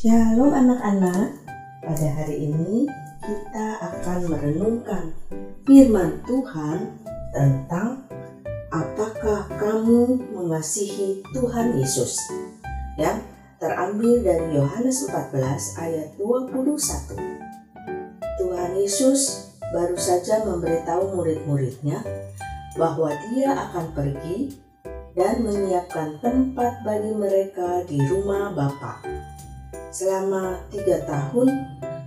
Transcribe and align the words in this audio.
Shalom 0.00 0.48
anak-anak, 0.48 1.44
pada 1.84 2.08
hari 2.16 2.48
ini 2.48 2.88
kita 3.20 3.66
akan 3.84 4.32
merenungkan 4.32 5.12
firman 5.68 6.24
Tuhan 6.24 7.04
tentang 7.36 8.08
apakah 8.72 9.44
kamu 9.60 10.24
mengasihi 10.32 11.20
Tuhan 11.36 11.76
Yesus 11.76 12.16
yang 12.96 13.20
terambil 13.60 14.24
dari 14.24 14.56
Yohanes 14.56 15.04
14 15.04 15.84
ayat 15.84 16.16
21. 16.16 17.20
Tuhan 18.40 18.72
Yesus 18.80 19.52
baru 19.68 20.00
saja 20.00 20.48
memberitahu 20.48 21.12
murid-muridnya 21.12 22.00
bahwa 22.80 23.12
dia 23.28 23.52
akan 23.68 23.92
pergi 23.92 24.56
dan 25.12 25.44
menyiapkan 25.44 26.16
tempat 26.24 26.88
bagi 26.88 27.12
mereka 27.12 27.84
di 27.84 28.00
rumah 28.08 28.48
Bapa. 28.56 29.19
Selama 29.90 30.62
tiga 30.70 31.02
tahun, 31.02 31.50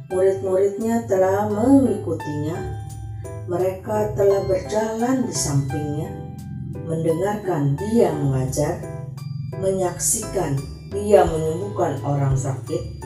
murid-muridnya 0.08 1.04
telah 1.04 1.52
mengikutinya. 1.52 2.80
Mereka 3.44 4.16
telah 4.16 4.48
berjalan 4.48 5.28
di 5.28 5.36
sampingnya, 5.36 6.10
mendengarkan 6.88 7.76
dia 7.76 8.16
mengajar, 8.16 8.80
menyaksikan 9.60 10.56
dia 10.96 11.28
menyembuhkan 11.28 12.00
orang 12.08 12.40
sakit, 12.40 13.04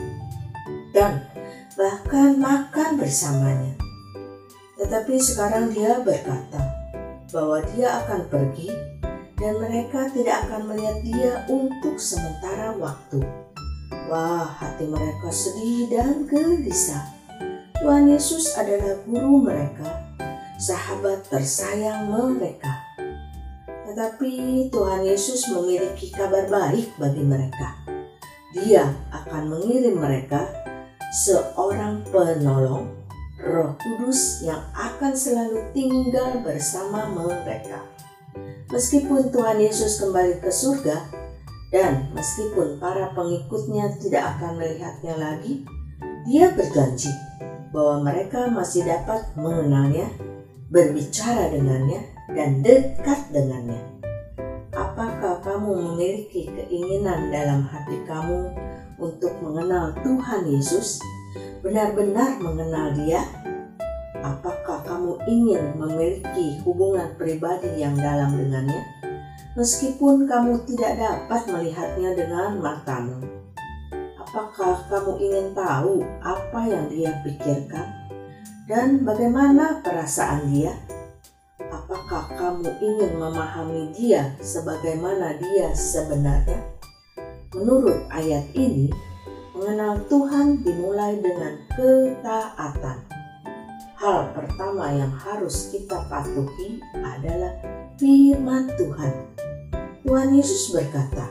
dan 0.94 1.26
bahkan 1.74 2.38
makan 2.38 3.02
bersamanya. 3.02 3.74
Tetapi 4.78 5.18
sekarang 5.18 5.74
dia 5.74 5.98
berkata 6.06 6.62
bahwa 7.34 7.58
dia 7.74 7.98
akan 8.06 8.30
pergi 8.30 8.70
dan 9.38 9.58
mereka 9.58 10.06
tidak 10.14 10.46
akan 10.46 10.70
melihat 10.70 10.98
dia 11.02 11.32
untuk 11.50 11.98
sementara 11.98 12.74
waktu. 12.78 13.47
Wah, 14.08 14.48
hati 14.56 14.88
mereka 14.88 15.28
sedih 15.28 15.84
dan 15.92 16.24
gelisah. 16.24 17.12
Tuhan 17.76 18.08
Yesus 18.08 18.56
adalah 18.56 18.96
guru 19.04 19.44
mereka, 19.44 19.84
sahabat 20.56 21.28
tersayang 21.28 22.08
mereka. 22.08 22.72
Tetapi 23.84 24.32
Tuhan 24.72 25.04
Yesus 25.04 25.52
memiliki 25.52 26.08
kabar 26.08 26.48
baik 26.48 26.96
bagi 26.96 27.20
mereka. 27.20 27.76
Dia 28.56 28.88
akan 29.12 29.52
mengirim 29.52 30.00
mereka 30.00 30.56
seorang 31.28 32.00
penolong, 32.08 32.88
Roh 33.44 33.76
Kudus 33.76 34.40
yang 34.40 34.64
akan 34.72 35.12
selalu 35.12 35.68
tinggal 35.76 36.40
bersama 36.40 37.04
mereka. 37.12 37.84
Meskipun 38.72 39.28
Tuhan 39.28 39.60
Yesus 39.60 40.00
kembali 40.00 40.40
ke 40.40 40.48
surga, 40.48 41.17
dan 41.68 42.08
meskipun 42.16 42.80
para 42.80 43.12
pengikutnya 43.12 44.00
tidak 44.00 44.36
akan 44.36 44.56
melihatnya 44.56 45.14
lagi, 45.20 45.68
dia 46.24 46.52
berjanji 46.52 47.12
bahwa 47.72 48.08
mereka 48.08 48.48
masih 48.48 48.88
dapat 48.88 49.28
mengenalnya, 49.36 50.08
berbicara 50.72 51.52
dengannya, 51.52 52.00
dan 52.32 52.64
dekat 52.64 53.20
dengannya. 53.32 53.80
Apakah 54.72 55.44
kamu 55.44 55.92
memiliki 55.92 56.48
keinginan 56.48 57.28
dalam 57.28 57.68
hati 57.68 58.00
kamu 58.08 58.52
untuk 58.96 59.36
mengenal 59.44 59.92
Tuhan 60.00 60.48
Yesus? 60.48 61.00
Benar-benar 61.60 62.40
mengenal 62.40 62.96
Dia? 62.96 63.20
Apakah 64.24 64.82
kamu 64.82 65.20
ingin 65.30 65.62
memiliki 65.78 66.58
hubungan 66.64 67.14
pribadi 67.14 67.78
yang 67.78 67.94
dalam 67.94 68.34
dengannya? 68.34 68.97
Meskipun 69.58 70.30
kamu 70.30 70.62
tidak 70.70 71.02
dapat 71.02 71.42
melihatnya 71.50 72.14
dengan 72.14 72.62
matamu. 72.62 73.18
Apakah 74.22 74.86
kamu 74.86 75.18
ingin 75.18 75.46
tahu 75.50 76.06
apa 76.22 76.60
yang 76.62 76.86
dia 76.86 77.10
pikirkan 77.26 77.90
dan 78.70 79.02
bagaimana 79.02 79.82
perasaan 79.82 80.46
dia? 80.54 80.78
Apakah 81.58 82.30
kamu 82.38 82.70
ingin 82.78 83.18
memahami 83.18 83.90
dia 83.90 84.30
sebagaimana 84.38 85.34
dia 85.42 85.74
sebenarnya? 85.74 86.62
Menurut 87.50 88.06
ayat 88.14 88.46
ini, 88.54 88.92
mengenal 89.58 90.06
Tuhan 90.06 90.62
dimulai 90.62 91.18
dengan 91.18 91.58
ketaatan. 91.74 92.98
Hal 93.98 94.30
pertama 94.30 94.94
yang 94.94 95.10
harus 95.10 95.74
kita 95.74 96.06
patuhi 96.06 96.78
adalah 97.02 97.50
firman 97.98 98.70
Tuhan. 98.78 99.37
Tuhan 100.08 100.32
Yesus 100.32 100.72
berkata, 100.72 101.28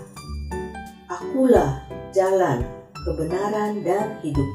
Akulah 1.09 1.81
jalan, 2.13 2.61
kebenaran, 2.93 3.81
dan 3.81 4.21
hidup. 4.21 4.45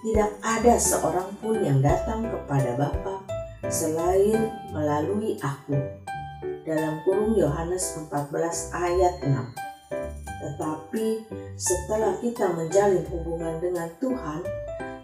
Tidak 0.00 0.40
ada 0.40 0.80
seorang 0.80 1.36
pun 1.36 1.60
yang 1.60 1.84
datang 1.84 2.24
kepada 2.32 2.80
Bapa 2.80 3.20
selain 3.68 4.48
melalui 4.72 5.36
aku. 5.44 5.76
Dalam 6.64 7.04
kurung 7.04 7.36
Yohanes 7.36 7.92
14 8.08 8.72
ayat 8.72 9.20
6. 9.20 9.36
Tetapi 10.24 11.06
setelah 11.52 12.16
kita 12.24 12.56
menjalin 12.56 13.04
hubungan 13.12 13.60
dengan 13.60 13.92
Tuhan 14.00 14.40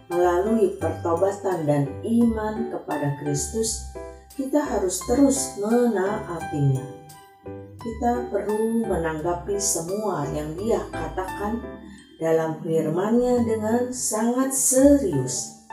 melalui 0.09 0.73
pertobatan 0.81 1.69
dan 1.69 1.85
iman 2.01 2.73
kepada 2.73 3.13
Kristus, 3.21 3.93
kita 4.33 4.65
harus 4.65 5.05
terus 5.05 5.53
menaatinya 5.61 6.98
kita 7.79 8.27
perlu 8.27 8.83
menanggapi 8.83 9.55
semua 9.55 10.27
yang 10.35 10.51
dia 10.59 10.83
katakan 10.91 11.63
dalam 12.19 12.59
firman-Nya 12.59 13.47
dengan 13.47 13.87
sangat 13.95 14.51
serius. 14.51 15.63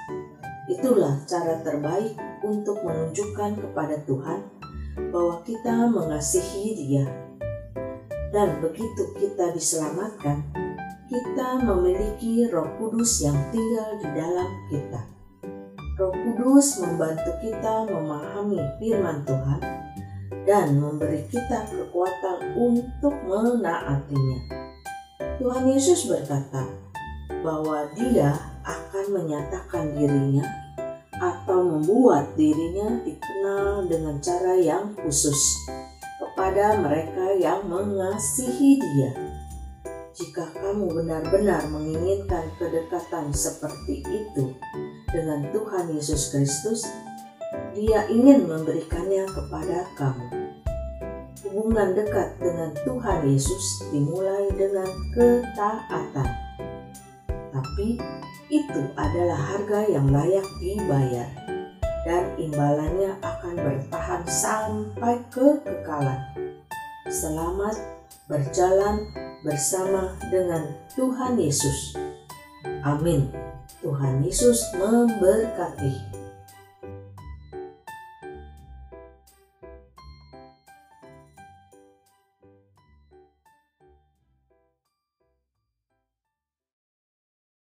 Itulah 0.70 1.26
cara 1.26 1.58
terbaik 1.66 2.14
untuk 2.46 2.78
menunjukkan 2.86 3.58
kepada 3.58 3.98
Tuhan 4.06 4.38
bahwa 5.10 5.42
kita 5.42 5.90
mengasihi 5.90 6.78
Dia. 6.78 7.06
Dan 8.30 8.62
begitu 8.62 9.10
kita 9.18 9.50
diselamatkan, 9.50 10.46
kita 11.10 11.58
memiliki 11.62 12.46
Roh 12.50 12.70
Kudus 12.78 13.22
yang 13.22 13.38
tinggal 13.50 13.98
di 13.98 14.08
dalam 14.14 14.50
kita. 14.70 15.02
Roh 15.98 16.14
Kudus 16.14 16.78
membantu 16.82 17.34
kita 17.42 17.86
memahami 17.90 18.62
firman 18.78 19.26
Tuhan 19.26 19.85
dan 20.46 20.78
memberi 20.78 21.26
kita 21.26 21.66
kekuatan 21.66 22.54
untuk 22.54 23.12
menaatinya. 23.26 24.40
Tuhan 25.42 25.68
Yesus 25.68 26.06
berkata 26.06 26.64
bahwa 27.42 27.90
Dia 27.98 28.32
akan 28.62 29.06
menyatakan 29.12 29.92
dirinya 29.98 30.46
atau 31.18 31.66
membuat 31.66 32.32
dirinya 32.38 33.02
dikenal 33.02 33.90
dengan 33.90 34.16
cara 34.22 34.54
yang 34.56 34.94
khusus 35.02 35.36
kepada 36.22 36.78
mereka 36.80 37.34
yang 37.36 37.66
mengasihi 37.66 38.78
Dia. 38.78 39.12
Jika 40.16 40.48
kamu 40.56 40.96
benar-benar 40.96 41.68
menginginkan 41.68 42.48
kedekatan 42.56 43.36
seperti 43.36 44.00
itu 44.00 44.56
dengan 45.12 45.44
Tuhan 45.52 45.92
Yesus 45.92 46.32
Kristus, 46.32 46.88
dia 47.76 48.08
ingin 48.08 48.48
memberikannya 48.48 49.28
kepada 49.28 49.84
kamu. 50.00 50.35
Hubungan 51.56 51.96
dekat 51.96 52.36
dengan 52.36 52.68
Tuhan 52.84 53.32
Yesus 53.32 53.88
dimulai 53.88 54.44
dengan 54.60 54.92
ketaatan. 55.16 56.28
Tapi 57.48 57.96
itu 58.52 58.82
adalah 58.92 59.40
harga 59.40 59.88
yang 59.88 60.12
layak 60.12 60.44
dibayar 60.60 61.24
dan 62.04 62.28
imbalannya 62.36 63.16
akan 63.24 63.56
bertahan 63.56 64.20
sampai 64.28 65.16
kekekalan. 65.32 66.20
Selamat 67.08 67.80
berjalan 68.28 69.08
bersama 69.40 70.12
dengan 70.28 70.60
Tuhan 70.92 71.40
Yesus. 71.40 71.96
Amin. 72.84 73.32
Tuhan 73.80 74.20
Yesus 74.20 74.60
memberkati. 74.76 76.25